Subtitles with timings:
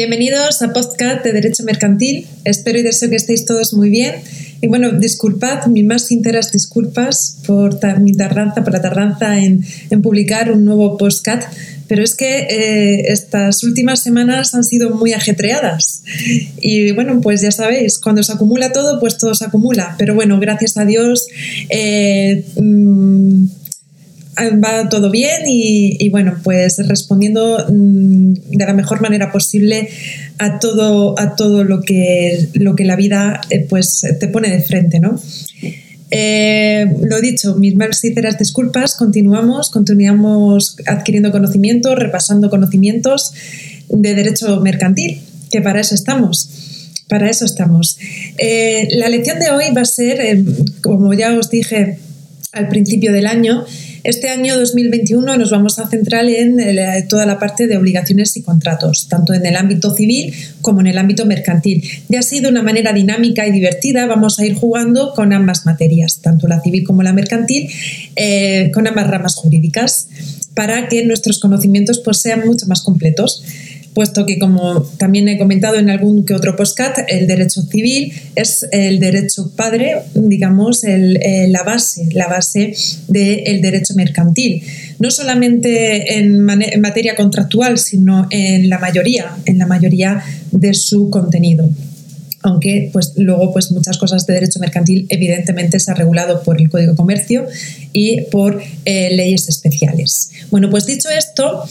[0.00, 2.26] Bienvenidos a Podcast de Derecho Mercantil.
[2.46, 4.14] Espero y deseo que estéis todos muy bien.
[4.62, 9.62] Y bueno, disculpad, mis más sinceras disculpas por mi tardanza, por la tardanza en,
[10.02, 11.52] publicar un nuevo podcast,
[11.86, 16.02] pero es que eh, estas últimas semanas han sido muy ajetreadas.
[16.62, 19.96] Y bueno, pues ya sabéis, cuando se acumula todo, pues todo se acumula.
[19.98, 21.26] Pero bueno, gracias a Dios.
[21.68, 23.44] Eh, mm,
[24.38, 29.88] va todo bien y, bueno, pues respondiendo mm, de la mejor manera posible
[30.38, 34.62] a todo, a todo lo, que, lo que la vida eh, pues, te pone de
[34.62, 35.20] frente, ¿no?
[36.12, 43.32] Eh, lo dicho, mis más sinceras disculpas, continuamos, continuamos adquiriendo conocimientos, repasando conocimientos
[43.88, 46.50] de derecho mercantil, que para eso estamos.
[47.08, 47.98] Para eso estamos.
[48.38, 50.42] Eh, la lección de hoy va a ser,
[50.80, 51.98] como ya os dije
[52.52, 53.64] al principio del año,
[54.02, 58.42] este año 2021 nos vamos a centrar en eh, toda la parte de obligaciones y
[58.42, 61.84] contratos, tanto en el ámbito civil como en el ámbito mercantil.
[62.08, 66.20] Y así, de una manera dinámica y divertida, vamos a ir jugando con ambas materias,
[66.22, 67.68] tanto la civil como la mercantil,
[68.16, 70.08] eh, con ambas ramas jurídicas,
[70.54, 73.44] para que nuestros conocimientos pues, sean mucho más completos
[73.94, 78.66] puesto que, como también he comentado en algún que otro postcat, el derecho civil es
[78.72, 82.74] el derecho padre, digamos, eh, la base, la base
[83.08, 84.62] del derecho mercantil.
[84.98, 90.22] No solamente en, en materia contractual, sino en la mayoría, en la mayoría
[90.52, 91.68] de su contenido
[92.42, 96.70] aunque pues luego pues muchas cosas de derecho mercantil evidentemente se ha regulado por el
[96.70, 97.46] Código de Comercio
[97.92, 100.30] y por eh, leyes especiales.
[100.50, 101.64] Bueno, pues dicho esto,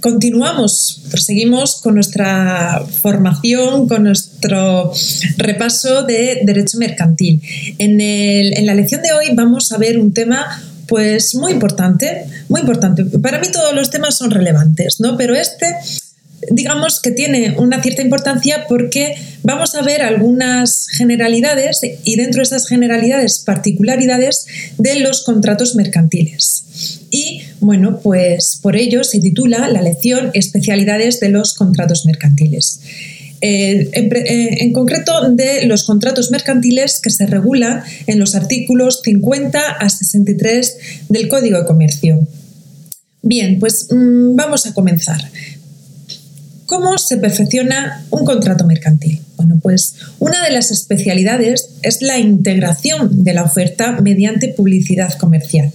[0.00, 4.92] continuamos, proseguimos con nuestra formación, con nuestro
[5.36, 7.40] repaso de derecho mercantil.
[7.78, 12.60] En, en la lección de hoy vamos a ver un tema pues muy importante, muy
[12.60, 13.04] importante.
[13.04, 15.16] Para mí todos los temas son relevantes, ¿no?
[15.16, 15.66] Pero este
[16.50, 22.44] digamos que tiene una cierta importancia porque vamos a ver algunas generalidades y dentro de
[22.44, 24.46] esas generalidades particularidades
[24.78, 27.00] de los contratos mercantiles.
[27.10, 32.80] Y bueno, pues por ello se titula la lección Especialidades de los contratos mercantiles.
[33.42, 39.60] Eh, eh, en, concreto de los contratos mercantiles que se regulan en los artículos 50
[39.60, 40.76] a 63
[41.08, 42.26] del Código de Comercio.
[43.22, 45.20] Bien, pues mm, vamos a comenzar.
[46.66, 49.22] ¿Cómo se perfecciona un contrato mercantil?
[49.36, 55.72] Bueno, pues una de las especialidades es la integración de la oferta mediante publicidad comercial.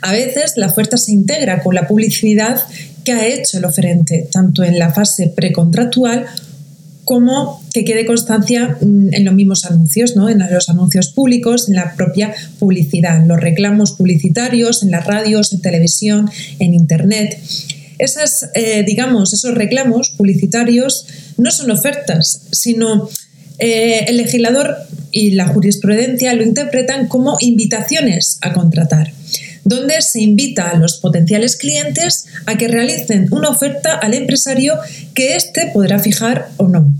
[0.00, 2.60] A veces la oferta se integra con la publicidad
[3.04, 6.26] que ha hecho el oferente, tanto en la fase precontractual
[7.04, 10.30] como que quede constancia mm, en los mismos anuncios, ¿no?
[10.30, 15.52] en los anuncios públicos, en la propia publicidad, en los reclamos publicitarios, en las radios,
[15.52, 17.38] en televisión, en Internet.
[17.98, 21.06] Esas, eh, digamos, esos reclamos publicitarios
[21.36, 23.08] no son ofertas, sino
[23.58, 24.76] eh, el legislador
[25.12, 29.12] y la jurisprudencia lo interpretan como invitaciones a contratar,
[29.64, 34.74] donde se invita a los potenciales clientes a que realicen una oferta al empresario
[35.14, 36.92] que éste podrá fijar o no.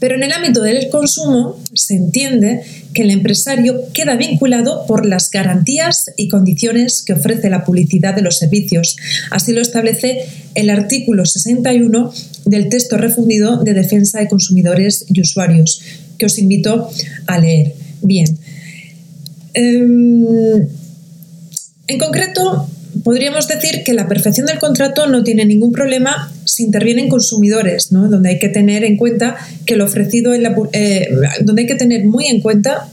[0.00, 2.62] Pero en el ámbito del consumo se entiende
[2.94, 8.22] que el empresario queda vinculado por las garantías y condiciones que ofrece la publicidad de
[8.22, 8.96] los servicios.
[9.30, 12.12] Así lo establece el artículo 61
[12.44, 15.82] del texto refundido de defensa de consumidores y usuarios,
[16.16, 16.90] que os invito
[17.26, 17.74] a leer.
[18.02, 18.38] Bien.
[19.54, 20.68] Em,
[21.88, 22.68] en concreto,
[23.04, 28.08] podríamos decir que la perfección del contrato no tiene ningún problema si intervienen consumidores, ¿no?
[28.08, 29.36] donde hay que tener en cuenta
[29.66, 31.08] que lo ofrecido en la, eh,
[31.42, 32.88] donde hay que tener muy en cuenta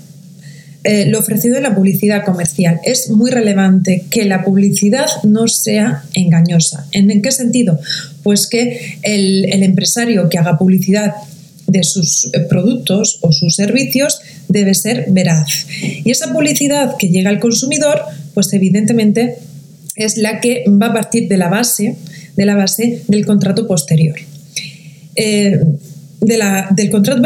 [0.83, 2.79] eh, lo ofrecido en la publicidad comercial.
[2.83, 6.85] Es muy relevante que la publicidad no sea engañosa.
[6.91, 7.79] ¿En, qué sentido?
[8.21, 11.15] Pues que el, el empresario que haga publicidad
[11.67, 15.65] de sus eh, productos o sus servicios debe ser veraz.
[16.03, 18.01] Y esa publicidad que llega al consumidor,
[18.33, 19.37] pues evidentemente
[19.95, 21.95] es la que va a partir de la base,
[22.35, 24.15] de la base del contrato posterior.
[25.15, 25.59] Eh,
[26.21, 27.21] del contrato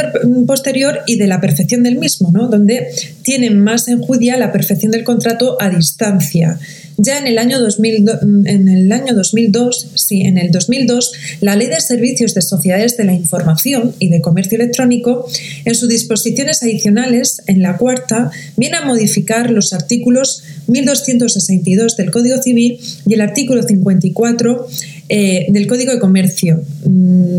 [0.46, 2.48] posterior y de la perfección del mismo, ¿no?
[2.48, 2.88] donde
[3.22, 6.60] tienen más enjudia la perfección del contrato a distancia.
[7.02, 8.10] Ya en el año 2000,
[8.46, 13.06] en el año 2002, sí, en el 2002, la Ley de Servicios de Sociedades de
[13.06, 15.26] la Información y de Comercio Electrónico,
[15.64, 22.42] en sus disposiciones adicionales, en la cuarta, viene a modificar los artículos 1262 del Código
[22.42, 24.68] Civil y el artículo 54
[25.08, 27.38] eh, del Código de Comercio, mm,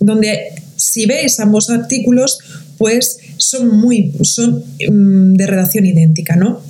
[0.00, 2.38] donde si veis ambos artículos,
[2.76, 6.60] pues son muy son mm, de redacción idéntica, ¿no?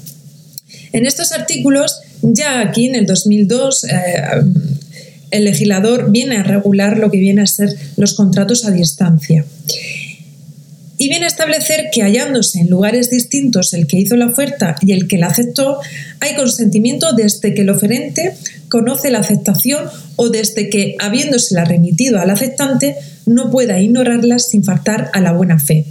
[0.93, 3.89] En estos artículos, ya aquí en el 2002, eh,
[5.31, 9.47] el legislador viene a regular lo que viene a ser los contratos a distancia.
[10.99, 14.93] Y viene a establecer que hallándose en lugares distintos el que hizo la oferta y
[14.93, 15.79] el que la aceptó,
[16.21, 18.37] hay consentimiento desde que el oferente
[18.73, 19.85] conoce la aceptación
[20.17, 22.97] o desde que, habiéndosela remitido al aceptante,
[23.27, 25.85] no pueda ignorarla sin faltar a la buena fe.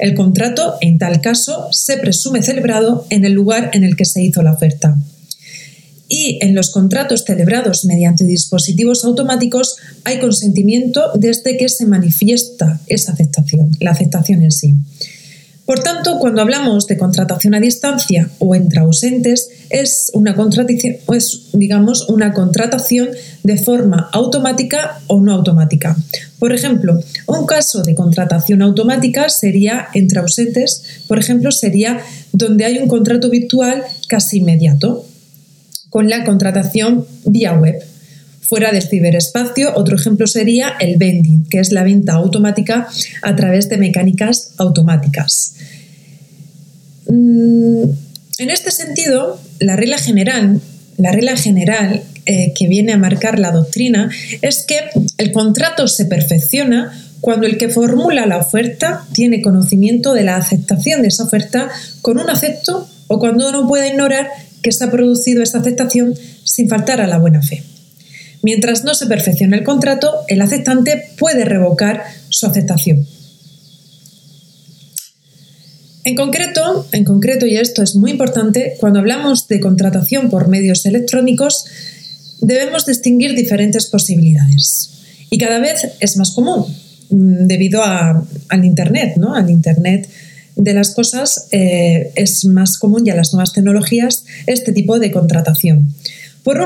[0.00, 4.20] El contrato, en tal caso, se presume celebrado en el lugar en el que se
[4.20, 4.96] hizo la oferta
[6.08, 13.12] y en los contratos celebrados mediante dispositivos automáticos hay consentimiento desde que se manifiesta esa
[13.12, 14.74] aceptación, la aceptación en sí.
[15.66, 21.48] Por tanto, cuando hablamos de contratación a distancia o entre ausentes, es una contratación, es,
[21.54, 23.08] digamos, una contratación
[23.42, 25.96] de forma automática o no automática.
[26.38, 32.00] Por ejemplo, un caso de contratación automática sería entre ausentes, por ejemplo, sería
[32.32, 35.06] donde hay un contrato virtual casi inmediato
[35.88, 37.82] con la contratación vía web.
[38.48, 42.88] Fuera del ciberespacio, otro ejemplo sería el vending, que es la venta automática
[43.22, 45.54] a través de mecánicas automáticas.
[47.08, 47.84] Mm,
[48.38, 50.60] en este sentido, la regla general,
[50.98, 54.10] la regla general eh, que viene a marcar la doctrina
[54.42, 54.78] es que
[55.18, 61.02] el contrato se perfecciona cuando el que formula la oferta tiene conocimiento de la aceptación
[61.02, 61.70] de esa oferta
[62.02, 64.28] con un acepto o cuando uno puede ignorar
[64.62, 66.14] que se ha producido esta aceptación
[66.44, 67.62] sin faltar a la buena fe.
[68.44, 73.06] Mientras no se perfeccione el contrato, el aceptante puede revocar su aceptación.
[76.04, 80.84] En concreto, en concreto, y esto es muy importante, cuando hablamos de contratación por medios
[80.84, 81.64] electrónicos,
[82.42, 84.90] debemos distinguir diferentes posibilidades.
[85.30, 86.66] Y cada vez es más común,
[87.08, 89.34] mm, debido al Internet, ¿no?
[89.34, 90.06] Al Internet
[90.54, 95.94] de las cosas eh, es más común ya las nuevas tecnologías este tipo de contratación.
[96.42, 96.62] Por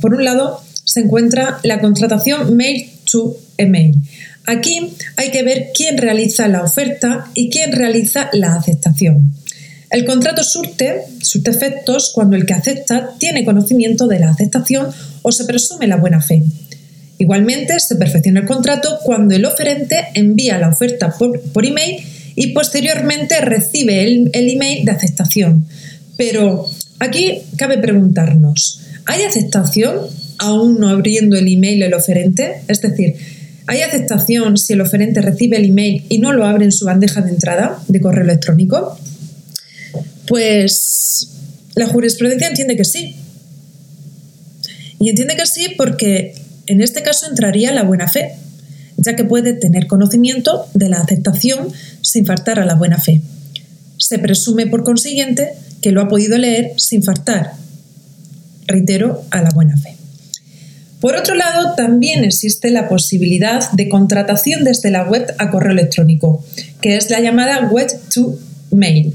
[0.00, 3.94] por un lado se encuentra la contratación mail to email.
[4.44, 9.32] Aquí hay que ver quién realiza la oferta y quién realiza la aceptación.
[9.88, 14.88] El contrato surte, surte efectos cuando el que acepta tiene conocimiento de la aceptación
[15.22, 16.42] o se presume la buena fe.
[17.18, 22.02] Igualmente, se perfecciona el contrato cuando el oferente envía la oferta por, por email
[22.34, 25.66] y posteriormente recibe el, email de aceptación.
[26.16, 30.08] Pero aquí cabe preguntarnos, ¿hay aceptación
[30.40, 32.62] aún no abriendo el email el oferente?
[32.66, 33.14] Es decir,
[33.66, 37.20] ¿hay aceptación si el oferente recibe el email y no lo abre en su bandeja
[37.20, 38.98] de entrada de correo electrónico?
[40.26, 41.28] Pues
[41.74, 43.16] la jurisprudencia entiende que sí.
[44.98, 46.34] Y entiende que sí porque
[46.66, 48.32] en este caso entraría la buena fe,
[48.96, 51.68] ya que puede tener conocimiento de la aceptación
[52.00, 53.20] sin faltar a la buena fe.
[53.98, 55.52] Se presume, por consiguiente,
[55.82, 57.52] que lo ha podido leer sin faltar,
[58.66, 59.99] reitero, a la buena fe.
[61.00, 66.44] Por otro lado, también existe la posibilidad de contratación desde la web a correo electrónico,
[66.82, 68.38] que es la llamada web to
[68.70, 69.14] mail.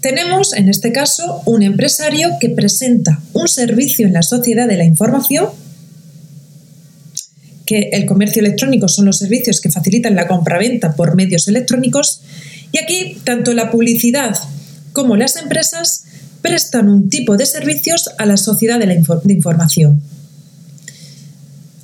[0.00, 4.84] Tenemos, en este caso, un empresario que presenta un servicio en la sociedad de la
[4.84, 5.48] información
[7.66, 12.22] que el comercio electrónico son los servicios que facilitan la compraventa por medios electrónicos
[12.70, 14.36] y aquí tanto la publicidad
[14.92, 16.04] como las empresas
[16.40, 20.00] prestan un tipo de servicios a la sociedad de la información.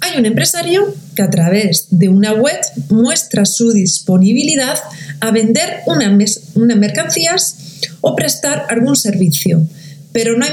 [0.04, 4.76] Hay un empresario que a través de una web muestra su disponibilidad
[5.20, 7.56] a vender unas mercancías
[8.00, 9.64] o prestar algún servicio,
[10.10, 10.44] pero, no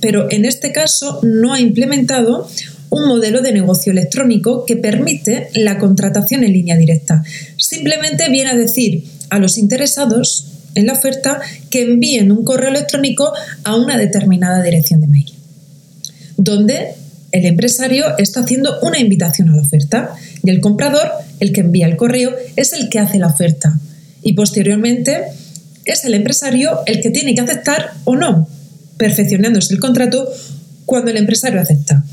[0.00, 2.48] pero en este caso no ha implementado
[2.88, 7.22] un modelo de negocio electrónico que permite la contratación en línea directa.
[7.58, 13.34] Simplemente viene a decir a los interesados en la oferta que envíen un correo electrónico
[13.62, 15.34] a una determinada dirección de mail,
[16.38, 16.94] donde
[17.36, 21.86] el empresario está haciendo una invitación a la oferta y el comprador, el que envía
[21.86, 23.78] el correo, es el que hace la oferta
[24.22, 25.24] y posteriormente
[25.84, 28.48] es el empresario el que tiene que aceptar o no,
[28.96, 30.28] perfeccionándose el contrato
[30.84, 32.04] cuando el empresario acepta.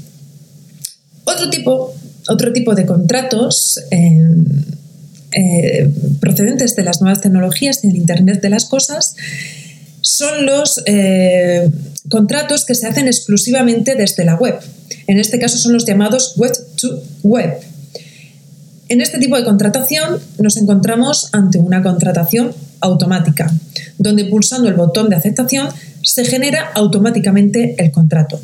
[1.24, 1.94] Otro tipo,
[2.28, 3.80] otro tipo de contratos
[5.36, 5.90] eh,
[6.20, 9.16] procedentes de las nuevas tecnologías y el Internet de las cosas
[10.02, 11.70] son los eh,
[12.10, 14.60] contratos que se hacen exclusivamente desde la web.
[15.08, 17.58] En este caso son los llamados web to web.
[18.90, 23.52] En este tipo de contratación nos encontramos ante una contratación automática,
[23.98, 25.70] donde pulsando el botón de aceptación
[26.02, 28.40] se genera automáticamente el contrato.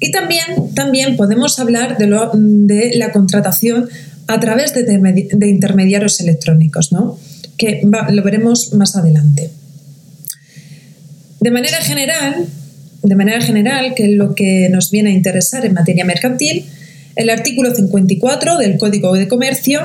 [0.00, 3.88] Y también, también podemos hablar de, la contratación
[4.26, 7.18] a través de, de intermediarios electrónicos, ¿no?
[7.56, 9.50] que lo veremos más adelante.
[11.42, 12.46] De manera general,
[13.02, 16.66] de manera general, que lo que nos viene a interesar en materia mercantil
[17.16, 19.80] El artículo 54 del Código de Comercio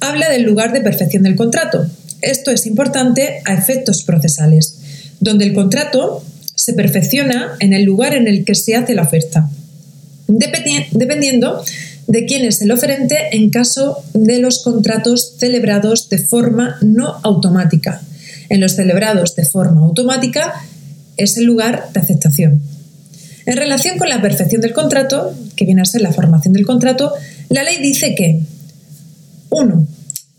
[0.00, 1.86] habla del lugar de perfección del contrato.
[2.22, 4.78] Esto es importante a efectos procesales,
[5.20, 9.50] donde el contrato se perfecciona en el lugar en el que se hace la oferta,
[10.28, 11.62] dependiendo
[12.06, 18.00] de quién es el oferente en caso de los contratos celebrados de forma no automática.
[18.48, 20.54] En los celebrados de forma automática
[21.22, 22.62] es el lugar de aceptación.
[23.46, 27.12] En relación con la perfección del contrato, que viene a ser la formación del contrato,
[27.48, 28.40] la ley dice que
[29.50, 29.86] 1.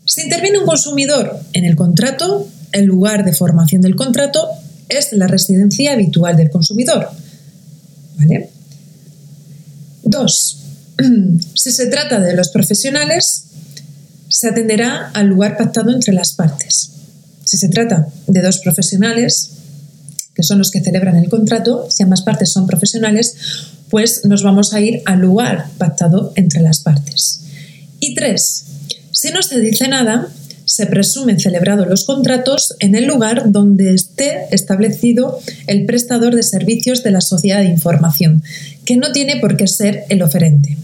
[0.06, 4.48] Si interviene un consumidor en el contrato, el lugar de formación del contrato
[4.88, 7.08] es la residencia habitual del consumidor.
[8.18, 8.50] ¿Vale?
[10.04, 10.60] 2.
[11.54, 13.44] Si se trata de los profesionales,
[14.28, 16.90] se atenderá al lugar pactado entre las partes.
[17.44, 19.53] Si se trata de dos profesionales,
[20.44, 23.36] son los que celebran el contrato, si ambas partes son profesionales,
[23.90, 27.40] pues nos vamos a ir al lugar pactado entre las partes.
[28.00, 28.64] Y tres,
[29.12, 30.28] si no se dice nada,
[30.64, 37.02] se presumen celebrados los contratos en el lugar donde esté establecido el prestador de servicios
[37.02, 38.42] de la sociedad de información,
[38.84, 40.76] que no tiene por qué ser el oferente.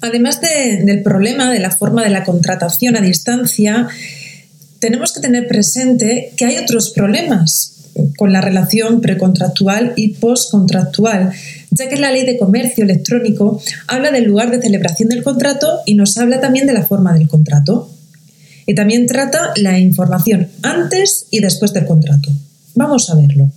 [0.00, 3.88] Además del problema de la forma de la contratación a distancia,
[4.84, 7.72] tenemos que tener presente que hay otros problemas
[8.18, 11.32] con la relación precontractual y postcontractual,
[11.70, 15.94] ya que la ley de comercio electrónico habla del lugar de celebración del contrato y
[15.94, 17.90] nos habla también de la forma del contrato.
[18.66, 22.30] Y también trata la información antes y después del contrato.
[22.74, 23.50] Vamos a verlo.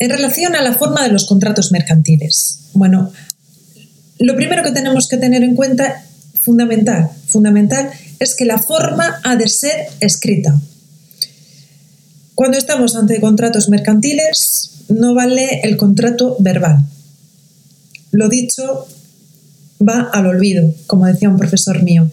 [0.00, 2.70] En relación a la forma de los contratos mercantiles.
[2.72, 3.12] Bueno,
[4.18, 6.02] lo primero que tenemos que tener en cuenta,
[6.40, 10.60] fundamental, fundamental, es que la forma ha de ser escrita.
[12.34, 16.84] Cuando estamos ante contratos mercantiles, no vale el contrato verbal.
[18.10, 18.86] Lo dicho
[19.86, 22.10] va al olvido, como decía un profesor mío.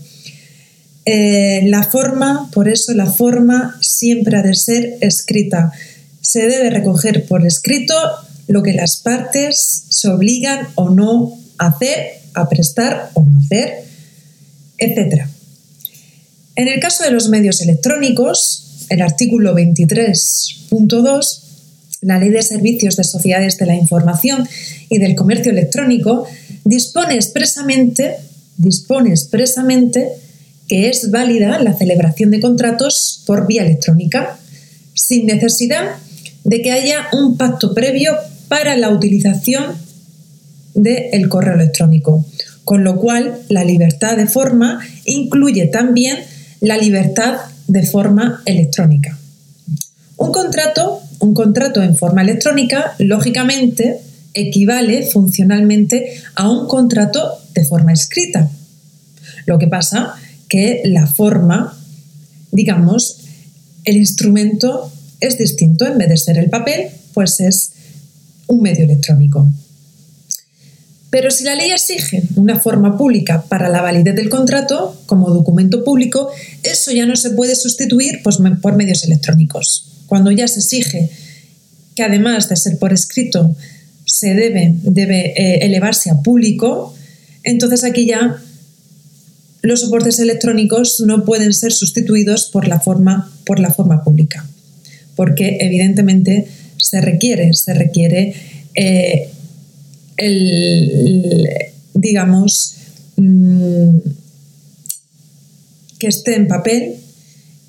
[1.06, 5.72] Eh, la forma, por eso la forma siempre ha de ser escrita.
[6.22, 7.94] Se debe recoger por escrito
[8.48, 13.86] lo que las partes se obligan o no a hacer, a prestar o no hacer,
[14.78, 15.28] etc.
[16.56, 21.42] En el caso de los medios electrónicos, el artículo 23.2,
[22.02, 24.48] la Ley de Servicios de Sociedades de la Información
[24.88, 26.26] y del Comercio Electrónico,
[26.64, 28.16] dispone expresamente,
[28.58, 30.08] dispone expresamente
[30.70, 34.40] que es válida la celebración de contratos por vía electrónica,
[34.94, 35.98] sin necesidad
[36.46, 38.16] de que haya un pacto previo
[38.48, 39.76] para la utilización
[40.74, 42.26] del correo electrónico,
[42.64, 46.20] con lo cual la libertad de forma incluye también
[46.66, 49.16] la libertad de forma electrónica.
[50.18, 54.00] Un contrato, un contrato en forma electrónica, lógicamente,
[54.34, 58.50] equivale funcionalmente a un contrato de forma escrita.
[59.46, 60.16] Lo que pasa
[60.50, 61.78] que la forma,
[62.52, 63.20] digamos,
[63.84, 65.86] el instrumento es distinto.
[65.86, 67.74] En vez de ser el papel, pues es
[68.48, 69.48] un medio electrónico.
[71.16, 75.82] Pero si la ley exige una forma pública para la validez del contrato como documento
[75.86, 76.30] público,
[76.62, 79.86] eso ya no se puede sustituir pues, por medios electrónicos.
[80.08, 81.10] Cuando ya se exige
[81.96, 83.56] que además de ser por escrito
[84.06, 86.94] se debe, debe eh, elevarse a público,
[87.44, 88.36] entonces aquí ya
[89.62, 94.46] los soportes electrónicos no pueden ser sustituidos por la forma, por la forma pública,
[95.16, 96.46] porque evidentemente
[96.76, 98.34] se requiere, se requiere
[98.76, 99.30] eh,
[100.18, 101.48] el,
[101.94, 102.76] digamos,
[103.18, 103.98] mm,
[106.00, 106.96] que esté en papel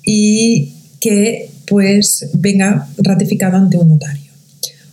[0.03, 4.31] y que pues venga ratificado ante un notario.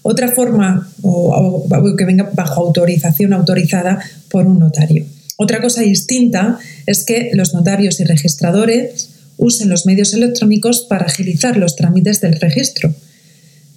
[0.03, 5.07] Otra forma, o, que venga bajo autorización autorizada por un notario.
[5.37, 11.57] Otra cosa distinta es que los notarios y registradores usen los medios electrónicos para agilizar
[11.57, 12.95] los trámites del registro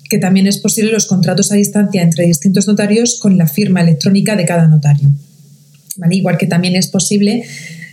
[0.09, 4.35] que también es posible los contratos a distancia entre distintos notarios con la firma electrónica
[4.35, 5.09] de cada notario.
[6.09, 7.43] Igual que también es posible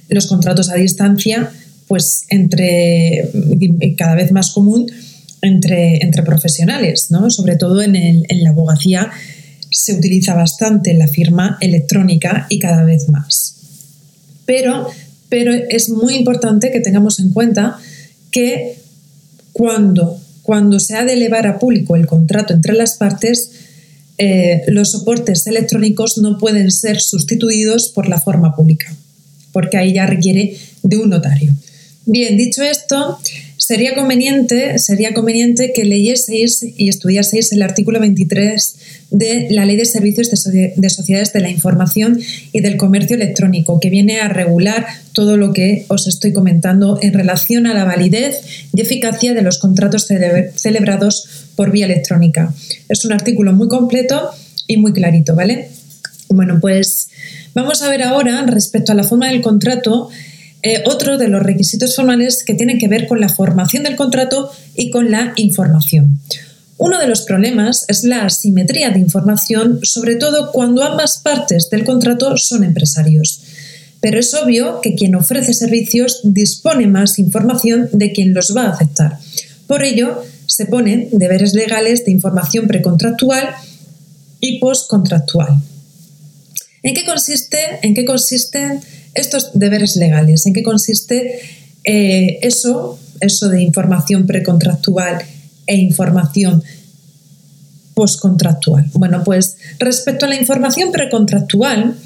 [0.09, 1.51] los contratos a distancia,
[1.89, 3.31] pues entre
[3.97, 4.91] cada vez más común
[5.43, 7.31] entre, entre profesionales, ¿no?
[7.31, 9.11] Sobre todo en, en la abogacía
[9.71, 13.57] se utiliza bastante la firma electrónica y cada vez más.
[14.47, 14.89] Pero,
[15.29, 17.79] pero es muy importante que tengamos en cuenta
[18.31, 18.77] que
[19.53, 23.51] cuando cuando se ha de elevar a público el contrato entre las partes,
[24.19, 28.95] eh, los soportes electrónicos no pueden ser sustituidos por la forma pública,
[29.53, 31.55] porque ahí ya requiere de un notario.
[32.07, 33.19] Bien, dicho esto,
[33.57, 38.77] sería conveniente, sería conveniente que leyeseis y estudiaseis el artículo 23
[39.11, 42.21] de la Ley de Servicios de, Sociedades de la Información
[42.53, 47.15] y del Comercio Electrónico, que viene a regular todo lo que os estoy comentando en
[47.15, 48.43] relación a la validez
[48.75, 50.07] y eficacia de los contratos
[50.57, 52.53] celebrados por vía electrónica.
[52.91, 54.31] Es un artículo muy completo
[54.67, 55.71] y muy clarito, ¿vale?
[56.29, 57.09] Bueno, pues
[57.55, 60.11] vamos a ver ahora respecto a la forma del contrato
[60.67, 64.51] eh, otro de los requisitos formales que tienen que ver con la formación del contrato
[64.75, 66.21] y con la información.
[66.79, 71.85] Uno de los problemas es la asimetría de información, sobre todo cuando ambas partes del
[71.85, 73.43] contrato son empresarios.
[74.01, 78.71] Pero es obvio que quien ofrece servicios dispone más información de quien los va a
[78.71, 79.19] aceptar.
[79.67, 83.51] Por ello, se ponen deberes legales de información precontractual
[84.41, 85.61] y postcontractual.
[86.83, 87.59] ¿En qué consiste?
[87.83, 88.81] ¿En qué consisten
[89.15, 91.41] estos deberes legales, ¿en qué consiste
[91.85, 95.23] eh, eso, eso de información precontractual
[95.67, 96.63] e información
[97.95, 98.91] postcontractual?
[98.95, 101.97] Bueno, pues respecto a la información precontractual,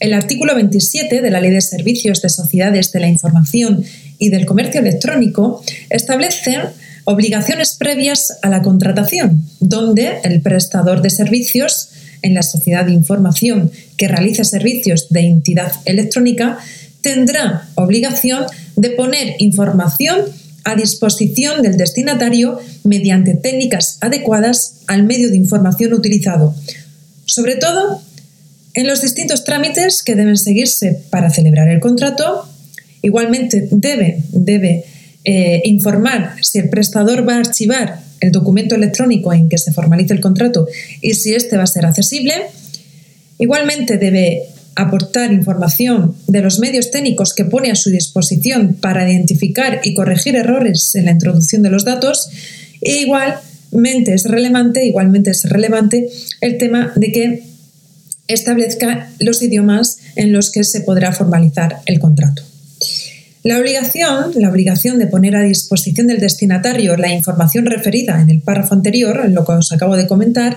[0.00, 3.84] el artículo 27 de la Ley de Servicios de Sociedades de la Información
[4.18, 6.58] y del Comercio Electrónico establece
[7.04, 11.90] obligaciones previas a la contratación, donde el prestador de servicios
[12.24, 16.58] en la sociedad de información que realiza servicios de entidad electrónica
[17.02, 20.22] tendrá obligación de poner información
[20.64, 26.54] a disposición del destinatario mediante técnicas adecuadas al medio de información utilizado,
[27.26, 28.00] sobre todo
[28.72, 32.48] en los distintos trámites que deben seguirse para celebrar el contrato.
[33.02, 34.86] Igualmente debe, debe
[35.24, 40.14] eh, informar si el prestador va a archivar el documento electrónico en que se formaliza
[40.14, 40.66] el contrato
[41.00, 42.34] y si éste va a ser accesible.
[43.38, 44.42] Igualmente debe
[44.76, 50.36] aportar información de los medios técnicos que pone a su disposición para identificar y corregir
[50.36, 52.28] errores en la introducción de los datos.
[52.80, 56.08] E igualmente es relevante, igualmente es relevante
[56.40, 57.42] el tema de que
[58.26, 62.42] establezca los idiomas en los que se podrá formalizar el contrato.
[63.44, 68.40] La obligación, la obligación de poner a disposición del destinatario la información referida en el
[68.40, 70.56] párrafo anterior, en lo que os acabo de comentar,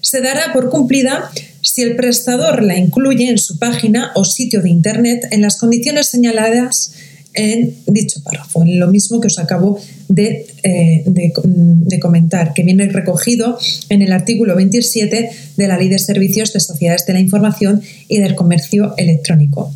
[0.00, 1.30] se dará por cumplida
[1.62, 6.08] si el prestador la incluye en su página o sitio de Internet en las condiciones
[6.08, 6.94] señaladas
[7.32, 12.88] en dicho párrafo, en lo mismo que os acabo de, eh, de, comentar, que viene
[12.88, 13.56] recogido
[13.88, 18.18] en el artículo 27 de la Ley de Servicios de Sociedades de la Información y
[18.18, 19.72] del Comercio Electrónico.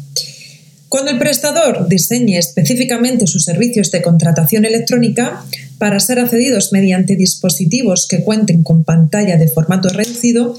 [0.90, 5.44] Cuando el prestador diseñe específicamente sus servicios de contratación electrónica
[5.79, 10.59] para ser accedidos mediante dispositivos que cuenten con pantalla de formato reducido,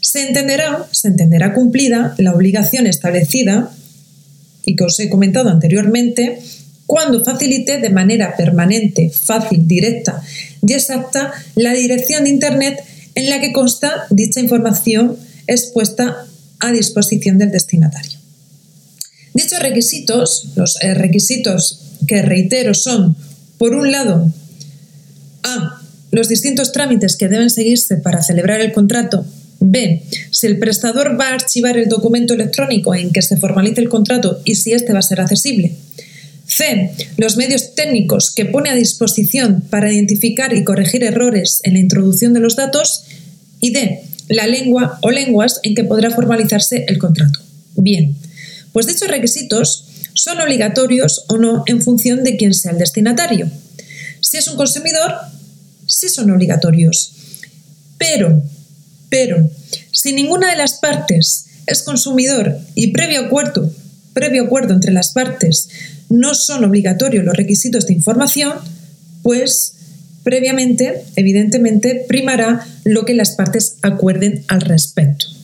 [0.00, 3.70] se entenderá, cumplida la obligación establecida
[4.64, 6.40] y que os he comentado anteriormente
[6.86, 10.20] cuando facilite de manera permanente, fácil, directa
[10.66, 12.82] y exacta la dirección de Internet
[13.14, 16.16] en la que consta dicha información expuesta
[16.58, 18.18] a disposición del destinatario.
[19.38, 23.14] Dichos requisitos, los eh, requisitos que reitero son,
[23.56, 24.32] por un lado,
[25.44, 25.80] A.
[26.10, 29.24] Los distintos trámites que deben seguirse para celebrar el contrato.
[29.60, 30.02] B.
[30.32, 34.40] Si el prestador va a archivar el documento electrónico en que se formalice el contrato
[34.44, 35.76] y si éste va a ser accesible.
[36.48, 36.90] C.
[37.16, 42.32] Los medios técnicos que pone a disposición para identificar y corregir errores en la introducción
[42.32, 43.04] de los datos.
[43.60, 44.00] Y D.
[44.30, 47.38] La lengua o lenguas en que podrá formalizarse el contrato.
[47.76, 48.16] Bien,
[48.72, 53.50] pues dichos requisitos son obligatorios o no en función de quién sea el destinatario.
[54.20, 55.14] Si es un consumidor,
[55.86, 57.12] sí son obligatorios.
[57.98, 58.42] Pero,
[59.08, 59.48] pero,
[59.92, 63.70] si ninguna de las partes es consumidor y previo acuerdo,
[64.12, 65.68] previo acuerdo entre las partes
[66.08, 68.54] no son obligatorios los requisitos de información,
[69.22, 69.74] pues
[70.24, 75.37] previamente, evidentemente, primará lo que las partes acuerden al respecto.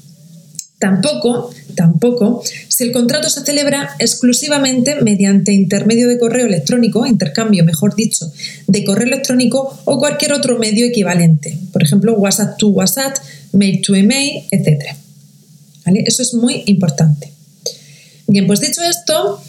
[0.84, 7.96] Tampoco, tampoco, si el contrato se celebra exclusivamente mediante intermedio de correo electrónico, intercambio, mejor
[7.96, 8.30] dicho,
[8.66, 13.16] de correo electrónico o cualquier otro medio equivalente, por ejemplo, WhatsApp to WhatsApp,
[13.52, 14.94] mail to email, etc.
[16.04, 17.32] Eso es muy importante.
[18.26, 19.40] Bien, pues dicho esto,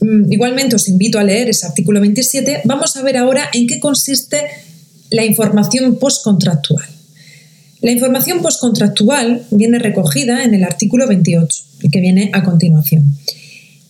[0.00, 2.60] mm, igualmente os invito a leer ese artículo 27.
[2.66, 4.42] Vamos a ver ahora en qué consiste
[5.08, 6.84] la información postcontractual.
[7.82, 13.16] La información postcontractual viene recogida en el artículo 28, el que viene a continuación,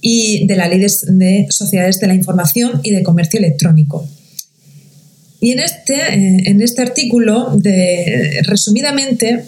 [0.01, 4.09] y de la Ley de, Sociedades de la Información y de Comercio Electrónico.
[5.41, 7.59] Y en este, eh, en este artículo,
[8.45, 9.45] resumidamente,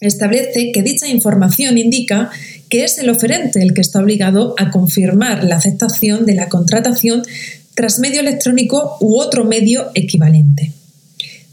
[0.00, 2.30] establece que dicha información indica
[2.68, 7.22] que es el oferente el que está obligado a confirmar la aceptación de la contratación
[7.74, 10.72] tras medio electrónico u otro medio equivalente.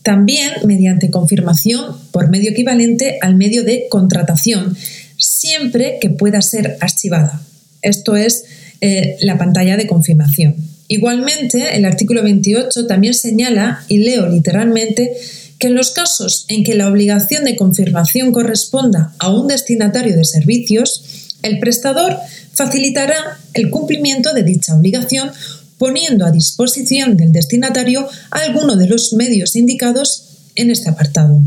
[0.03, 4.75] También mediante confirmación por medio equivalente al medio de contratación,
[5.17, 7.41] siempre que pueda ser archivada.
[7.81, 8.45] Esto es
[8.81, 10.55] eh, la pantalla de confirmación.
[10.87, 15.11] Igualmente, el artículo 28 también señala, y leo literalmente,
[15.59, 20.23] que en los casos en que la obligación de confirmación corresponda a un destinatario de
[20.23, 22.17] servicios, el prestador
[22.53, 25.31] facilitará el cumplimiento de dicha obligación
[25.79, 31.41] poniendo a disposición del destinatario alguno de los medios indicados en este apartado.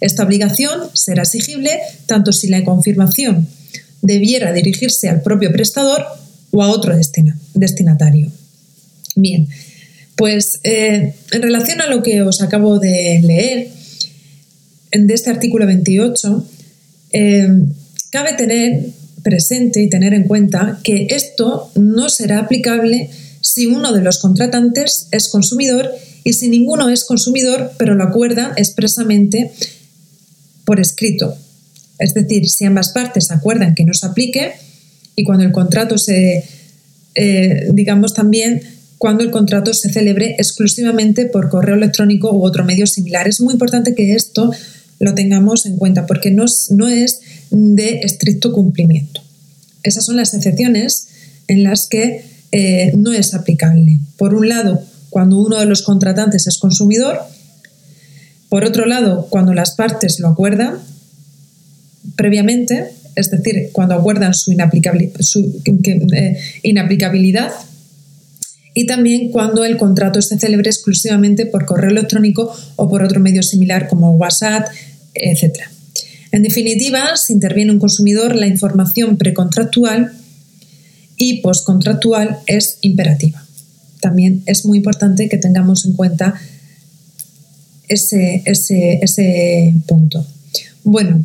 [0.00, 3.46] Esta obligación será exigible tanto si la confirmación
[4.00, 6.06] debiera dirigirse al propio prestador
[6.50, 6.96] o a otro
[7.54, 8.30] destinatario.
[9.14, 9.48] Bien,
[10.16, 13.68] pues eh, en relación a lo que os acabo de leer
[14.92, 16.46] de este artículo 28,
[17.12, 17.48] eh,
[18.10, 18.86] cabe tener
[19.22, 23.10] presente y tener en cuenta que esto no será aplicable
[23.52, 25.90] si uno de los contratantes es consumidor
[26.24, 29.52] y si ninguno es consumidor, pero lo acuerda expresamente
[30.64, 31.36] por escrito.
[31.98, 34.52] Es decir, si ambas partes acuerdan que no se aplique
[35.16, 36.44] y cuando el contrato se,
[37.14, 38.62] eh, digamos también,
[38.96, 43.28] cuando el contrato se celebre exclusivamente por correo electrónico u otro medio similar.
[43.28, 44.50] Es muy importante que esto
[44.98, 49.20] lo tengamos en cuenta porque no, no es de estricto cumplimiento.
[49.82, 51.08] Esas son las excepciones
[51.48, 53.98] en las que eh, no es aplicable.
[54.16, 57.18] Por un lado, cuando uno de los contratantes es consumidor,
[58.48, 60.78] por otro lado, cuando las partes lo acuerdan
[62.16, 67.50] previamente, es decir, cuando acuerdan su, eh, inaplicabilidad,
[68.74, 73.42] y también cuando el contrato se celebre exclusivamente por correo electrónico o por otro medio
[73.42, 74.68] similar como WhatsApp,
[75.14, 75.60] etc.
[76.30, 80.12] En definitiva, si interviene un consumidor, la información precontractual
[81.22, 83.46] y postcontractual es imperativa.
[84.00, 86.34] También es muy importante que tengamos en cuenta
[87.86, 90.26] ese, ese, punto.
[90.82, 91.24] Bueno,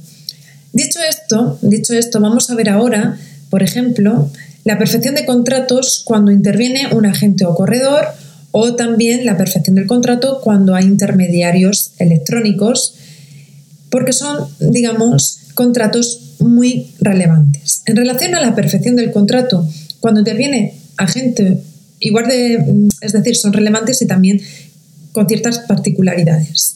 [0.71, 3.17] dicho esto, dicho esto, vamos a ver ahora,
[3.49, 4.29] por ejemplo,
[4.65, 8.05] la perfección de contratos cuando interviene un agente o corredor
[8.51, 12.93] o también la perfección del contrato cuando hay intermediarios electrónicos,
[13.89, 17.81] porque son, digamos, contratos muy relevantes.
[17.87, 19.67] En relación a la perfección del contrato,
[19.99, 21.61] cuando interviene agente
[21.99, 24.41] igual de, mm, es decir, son relevantes y también
[25.11, 26.75] con ciertas particularidades.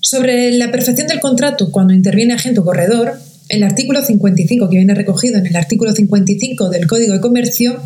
[0.00, 4.94] Sobre la perfección del contrato cuando interviene agente o corredor, el artículo 55, que viene
[4.94, 7.80] recogido en el artículo 55 del Código de Comercio,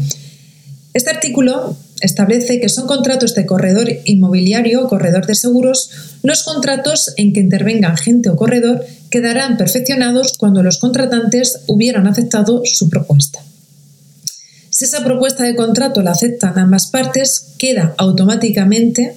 [0.94, 5.90] este artículo establece que son contratos de corredor inmobiliario o corredor de seguros
[6.22, 12.62] los contratos en que intervenga agente o corredor quedarán perfeccionados cuando los contratantes hubieran aceptado
[12.64, 13.40] su propuesta.
[14.72, 19.12] Si esa propuesta de contrato la aceptan ambas partes, queda automáticamente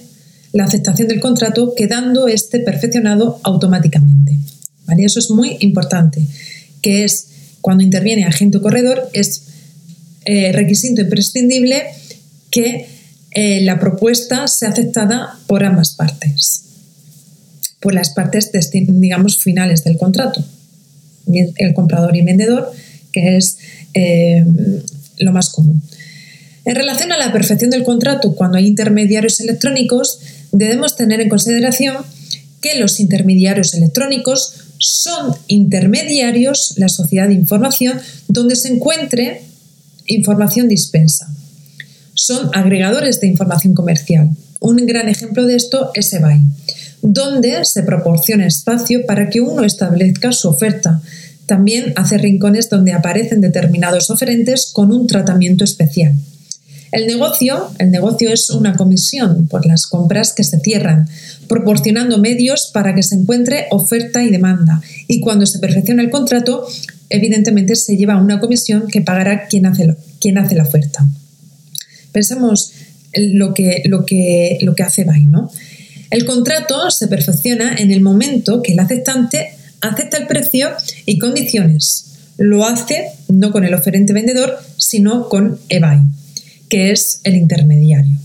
[0.52, 4.38] la aceptación del contrato, quedando este perfeccionado automáticamente.
[4.98, 6.20] Eso es muy importante,
[6.82, 7.28] que es
[7.62, 9.44] cuando interviene agente o corredor, es
[10.26, 11.84] eh, requisito imprescindible
[12.50, 12.88] que
[13.30, 16.64] eh, la propuesta sea aceptada por ambas partes,
[17.80, 20.44] por las partes, digamos, finales del contrato,
[21.32, 22.70] el comprador y vendedor,
[23.10, 23.56] que es
[23.94, 24.44] eh,
[25.18, 25.82] lo más común.
[26.64, 30.18] En relación a la perfección del contrato, cuando hay intermediarios electrónicos,
[30.50, 31.96] debemos tener en consideración
[32.60, 39.42] que los intermediarios electrónicos son intermediarios, la sociedad de información, donde se encuentre
[40.06, 41.28] información dispensa.
[42.14, 44.30] Son agregadores de información comercial.
[44.60, 46.40] Un gran ejemplo de esto es eBay,
[47.02, 51.00] donde se proporciona espacio para que uno establezca su oferta,
[51.46, 56.14] también hace rincones donde aparecen determinados oferentes con un tratamiento especial.
[56.92, 61.08] El negocio, el negocio es una comisión por las compras que se cierran,
[61.48, 64.80] proporcionando medios para que se encuentre oferta y demanda.
[65.06, 66.66] Y cuando se perfecciona el contrato,
[67.10, 71.06] evidentemente se lleva una comisión que pagará quien hace, quien hace la oferta.
[72.12, 72.72] Pensemos
[73.14, 75.50] lo que, lo que, lo que hace BAI, ¿no?
[76.10, 79.50] El contrato se perfecciona en el momento que el aceptante
[79.88, 80.70] acepta el precio
[81.04, 82.06] y condiciones.
[82.36, 86.00] Lo hace no con el oferente vendedor, sino con eBay,
[86.68, 88.18] que es el intermediario,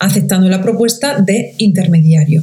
[0.00, 2.42] aceptando la propuesta de intermediario.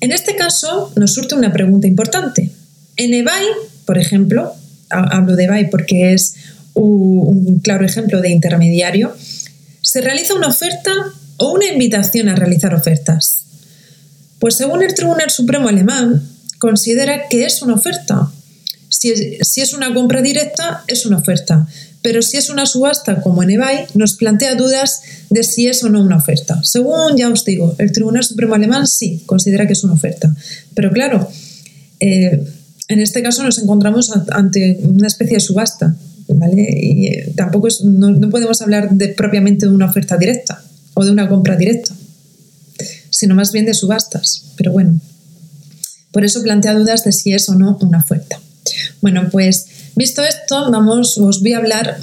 [0.00, 2.50] En este caso nos surge una pregunta importante.
[2.96, 3.44] En eBay,
[3.84, 4.54] por ejemplo,
[4.90, 6.34] hablo de eBay porque es
[6.74, 9.14] un claro ejemplo de intermediario,
[9.82, 10.92] se realiza una oferta
[11.38, 13.44] o una invitación a realizar ofertas.
[14.38, 16.22] Pues según el Tribunal Supremo alemán,
[16.58, 18.30] considera que es una oferta.
[18.88, 21.66] Si es, una compra directa, es una oferta.
[22.00, 25.88] pero si es una subasta como en eBay, nos plantea dudas de si es o
[25.88, 26.60] no una oferta.
[26.62, 30.34] Según ya os digo, el Tribunal Supremo Alemán sí considera que es una oferta,
[30.74, 31.28] pero claro,
[32.00, 32.40] eh,
[32.88, 35.94] en este caso nos encontramos ante una especie de subasta,
[36.28, 36.66] ¿vale?
[36.80, 40.62] Y eh, tampoco no, podemos hablar de, propiamente de una oferta directa
[40.94, 41.94] o de una compra directa,
[43.10, 44.44] sino más bien de subastas.
[44.56, 44.98] Pero bueno,
[46.18, 48.40] por eso plantea dudas de si es o no una oferta.
[49.00, 51.96] Bueno, pues visto esto, vamos, os voy a hablar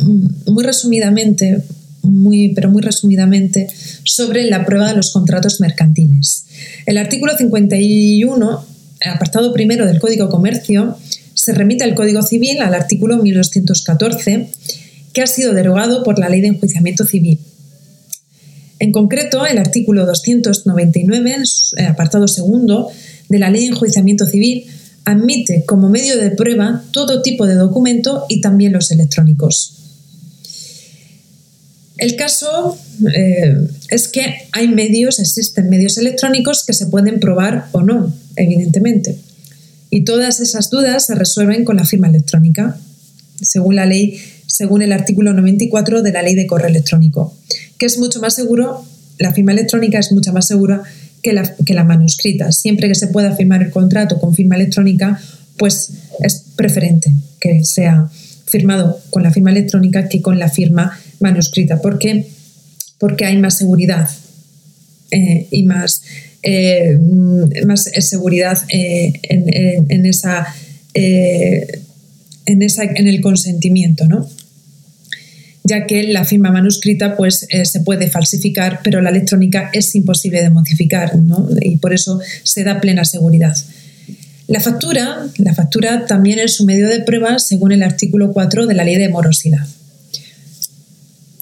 [0.45, 1.61] muy resumidamente,
[2.01, 3.67] muy, pero muy resumidamente,
[4.05, 6.45] sobre la prueba de los contratos mercantiles.
[6.85, 8.65] El artículo 51
[9.05, 10.97] apartado primero del Código Comercio,
[11.33, 14.47] se remite al Código Civil, al artículo 1214,
[15.11, 17.37] que ha sido derogado por la Ley de Enjuiciamiento Civil.
[18.79, 21.35] En concreto, el artículo 299,
[21.77, 22.89] eh, apartado segundo,
[23.29, 24.65] de la Ley de Enjuiciamiento Civil,
[25.05, 29.73] admite como medio de prueba todo tipo de documento y también los electrónicos.
[31.97, 32.77] El caso
[33.15, 33.55] eh,
[33.89, 39.17] es que hay medios, existen medios electrónicos que se pueden probar o no, evidentemente.
[39.89, 42.77] Y todas esas dudas se resuelven con la firma electrónica,
[43.41, 47.33] según la ley, según el artículo 94 de la ley de correo electrónico,
[47.77, 48.83] que es mucho más seguro,
[49.17, 50.83] la firma electrónica es mucho más segura
[51.25, 52.51] que la, que la manuscrita.
[52.51, 55.19] Siempre que se pueda firmar el contrato con firma electrónica,
[55.57, 58.11] pues es preferente que sea
[58.45, 61.81] firmado con la firma electrónica que con la firma manuscrita.
[61.81, 62.27] ¿Por qué?
[62.99, 64.07] Porque hay más seguridad
[65.09, 66.03] eh, y más,
[66.43, 66.95] eh,
[67.65, 70.45] más seguridad eh, en, esa,
[70.93, 74.29] en, esa, en el consentimiento, ¿no?
[75.67, 80.51] Ya que la firma manuscrita pues, se puede falsificar, pero la electrónica es imposible de
[80.51, 81.49] modificar ¿no?
[81.59, 83.55] y por eso se da plena seguridad.
[84.47, 88.75] La factura, la factura también es un medio de prueba según el artículo 4 de
[88.75, 89.65] la ley de morosidad.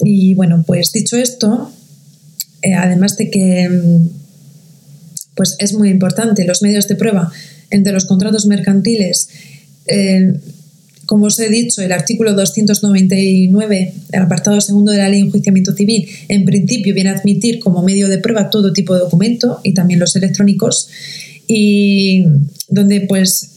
[0.05, 1.71] Y bueno, pues dicho esto,
[2.61, 4.07] eh, además de que mm,
[5.35, 7.31] pues es muy importante los medios de prueba
[7.69, 9.29] entre los contratos mercantiles,
[9.87, 10.33] eh,
[11.05, 15.73] como os he dicho, el artículo 299, el apartado segundo de la ley de enjuiciamiento
[15.73, 19.73] civil, en principio viene a admitir como medio de prueba todo tipo de documento y
[19.73, 20.89] también los electrónicos,
[21.47, 22.25] y
[22.69, 23.49] donde pues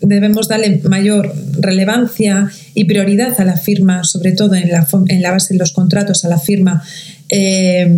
[0.00, 5.30] debemos darle mayor relevancia y prioridad a la firma, sobre todo en la, en la
[5.30, 6.82] base de los contratos, a la firma
[7.28, 7.88] eh,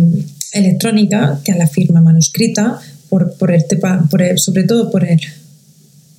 [0.51, 3.63] electrónica que a la firma manuscrita, por, por el,
[4.09, 5.19] por sobre todo por, el,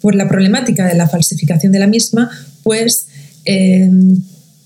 [0.04, 2.30] por la problemática de la falsificación de la misma,
[2.62, 3.06] pues
[3.46, 3.90] eh,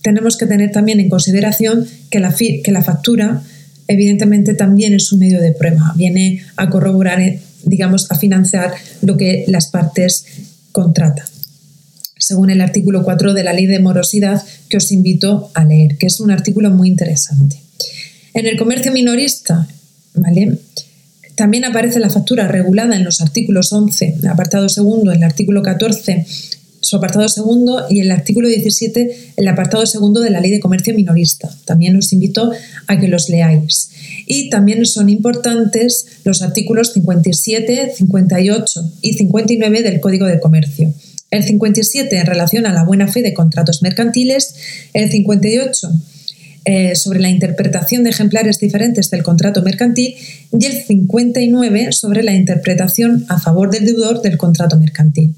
[0.02, 3.44] tenemos que tener también en consideración que la, que la factura
[3.86, 9.16] evidentemente también es un medio de prueba, viene a corroborar, eh, digamos, a financiar lo
[9.16, 10.24] que las partes
[10.72, 11.24] contrata,
[12.18, 16.08] según el artículo 4 de la ley de morosidad que os invito a leer, que
[16.08, 17.62] es un artículo muy interesante.
[18.34, 19.68] En el comercio minorista,
[20.14, 20.58] ¿vale?
[21.38, 26.26] También aparece la factura regulada en los artículos 11, apartado segundo, el artículo 14,
[26.80, 30.94] su apartado segundo, y el artículo 17, el apartado segundo de la Ley de Comercio
[30.94, 31.48] Minorista.
[31.64, 32.50] También os invito
[32.88, 33.90] a que los leáis.
[34.26, 40.92] Y también son importantes los artículos 57, 58 y 59 del Código de Comercio.
[41.30, 44.56] El 57 en relación a la buena fe de contratos mercantiles,
[44.92, 45.88] el 58
[46.70, 50.16] eh, sobre la interpretación de ejemplares diferentes del contrato mercantil
[50.52, 55.34] y el 59 sobre la interpretación a favor del deudor del contrato mercantil.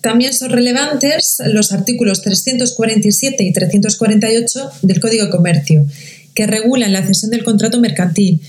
[0.00, 5.84] También son relevantes los artículos 347 y 348 del Código de Comercio,
[6.34, 8.40] que regulan la cesión del contrato mercantil.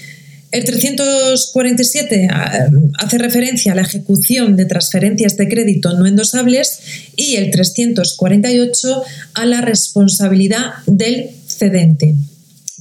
[0.54, 6.80] El 347 ah, hace referencia a la ejecución de transferencias de crédito no endosables
[7.16, 12.13] y el 348 a la responsabilidad del cedente.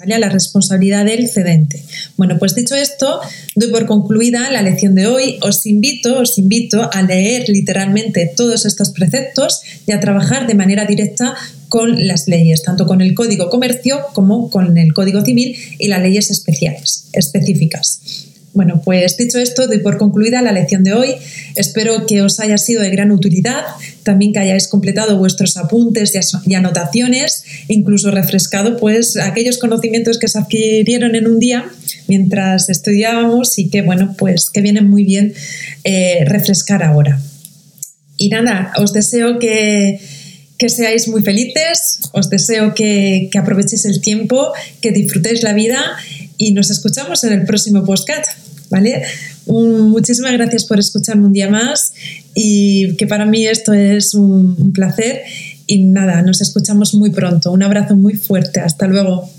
[0.06, 1.82] La responsabilidad del cedente.
[2.16, 3.20] Bueno, pues dicho esto,
[3.54, 5.38] doy por concluida la lección de hoy.
[5.42, 10.86] Os invito, os invito a leer literalmente todos estos preceptos y a trabajar de manera
[10.86, 11.34] directa
[11.68, 16.02] con las leyes, tanto con el Código Comercio como con el Código Civil y las
[16.02, 18.28] leyes especiales, específicas.
[18.54, 21.14] Bueno, pues dicho esto, doy por concluida la lección de hoy.
[21.54, 23.64] Espero que os haya sido de gran utilidad,
[24.02, 26.12] también que hayáis completado vuestros apuntes
[26.46, 31.70] y anotaciones, incluso refrescado pues aquellos conocimientos que se adquirieron en un día
[32.08, 35.34] mientras estudiábamos y que bueno, pues que vienen muy bien
[35.84, 37.20] eh, refrescar ahora.
[38.16, 40.00] Y nada, os deseo que,
[40.58, 45.80] que seáis muy felices, os deseo que, que aprovechéis el tiempo, que disfrutéis la vida
[46.36, 48.30] y nos escuchamos en el próximo podcast.
[48.72, 49.02] ¿vale?
[49.46, 51.92] Muchísimas gracias por escucharme un día más
[52.34, 55.22] y que para mí esto es un, placer
[55.66, 57.52] y nada, nos escuchamos muy pronto.
[57.52, 58.60] Un abrazo muy fuerte.
[58.60, 59.30] Hasta luego.